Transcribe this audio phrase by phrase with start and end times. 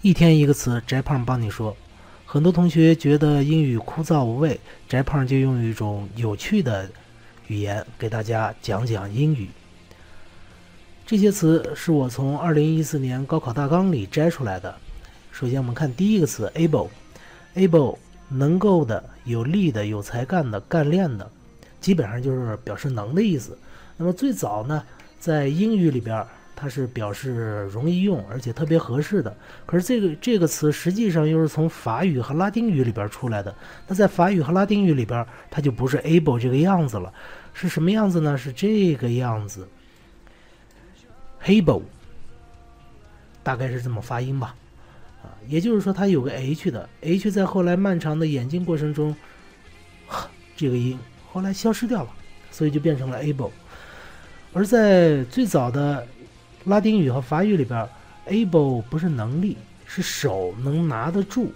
[0.00, 1.76] 一天一个词，翟胖帮你说。
[2.24, 6.88] 很多同学觉得英语枯燥无味，翟胖就用一种有趣的
[7.48, 9.48] 语言给大家讲讲英语。
[11.04, 14.72] 这些词是我从2014年高考大纲里摘出来的。
[15.32, 21.28] 首先，我们看第一个词 able，able 能够的、有力的、有才干的、干练的，
[21.80, 23.58] 基本上就是表示能的意思。
[23.96, 24.80] 那么最早呢，
[25.18, 26.24] 在英语里边。
[26.60, 29.32] 它是表示容易用，而且特别合适的。
[29.64, 33.54] 可是这个这个词实际上又是从法语和拉丁语里边出来的。
[33.86, 37.14] 那在法语和拉丁语里边，它就不是 able 这个样子了，
[37.54, 38.36] 是什么样子呢？
[38.36, 39.68] 是这个样子
[41.44, 41.82] ，able，
[43.44, 44.56] 大概是这么发音吧。
[45.22, 49.14] 啊，也就是说它有个 h 的，h 在后来漫长的演进过程中，
[50.56, 50.98] 这个音
[51.30, 52.10] 后来消失掉了，
[52.50, 53.52] 所以就变成了 able。
[54.54, 56.06] 而在最早的
[56.68, 57.88] 拉丁语和法语里边
[58.26, 61.50] ，able 不是能力，是手能拿得住，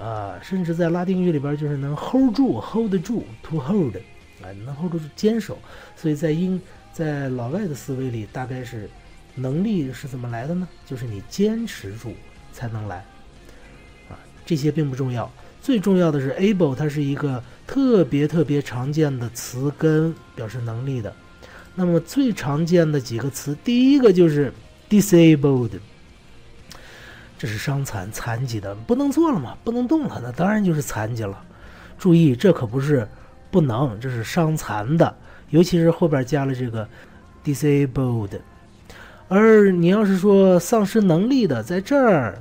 [0.00, 3.96] 啊，甚至在拉丁语里边就是能 hold 住，hold 得住，to hold，
[4.40, 5.58] 啊，能 hold 住坚守。
[5.96, 8.88] 所以在英，在老外的思维里，大概是
[9.34, 10.68] 能力是怎么来的呢？
[10.86, 12.14] 就是你坚持住
[12.52, 13.04] 才能来，
[14.08, 14.14] 啊，
[14.46, 15.28] 这些并不重要，
[15.60, 21.12] 最重要的是 able，它是一个特别特别常见的词根，表示能力的。
[21.78, 24.50] 那么最常见的几个词，第一个就是
[24.88, 25.72] disabled，
[27.36, 31.44] 这是伤残、残疾的，不能做了嘛，不能动了，那当然就是残疾了。
[31.98, 33.06] 注意，这可不是
[33.50, 35.14] 不能，这是伤残的，
[35.50, 36.88] 尤其是后边加了这个
[37.44, 38.40] disabled。
[39.28, 42.38] 而你要是说丧失能力的，在这儿，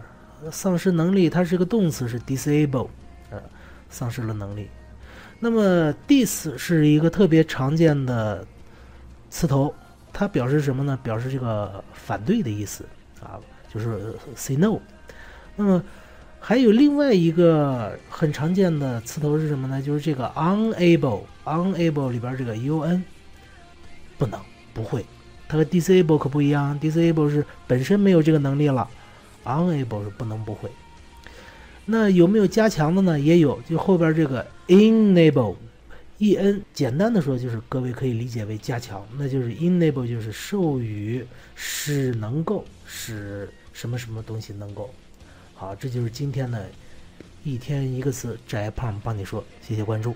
[0.49, 2.87] 丧失能力它是个动词，是 disable，
[3.31, 3.41] 呃，
[3.89, 4.69] 丧失了能力。
[5.41, 8.47] 那么 dis 是一个特别常见的。
[9.35, 9.75] 词头，
[10.13, 10.97] 它表示什么呢？
[11.03, 12.85] 表示这个反对的意思
[13.21, 13.35] 啊，
[13.67, 14.79] 就是 say no。
[15.57, 15.83] 那么
[16.39, 19.81] 还有另外一个很常见的词头是什么呢？
[19.81, 23.01] 就是这个 unable，unable 里边这个 un
[24.17, 24.39] 不能
[24.73, 25.05] 不会，
[25.49, 28.87] 它和 disable 可不一样，disable 是本身没有这个能力了
[29.43, 30.71] ，unable 是不能不会。
[31.83, 33.19] 那有没有加强的呢？
[33.19, 35.55] 也有，就后边这个 enable。
[36.17, 44.93] E n 简单的说就是各位可以理解为加强，那就是 enable 就是授予使能够使什么什么东西能够。
[45.53, 46.69] 好，这就是今天的
[47.43, 50.15] 一天一个词，翟胖帮你说，谢谢关注。